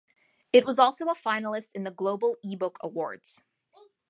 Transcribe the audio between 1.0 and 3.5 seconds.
a finalist in the Global Ebook Awards.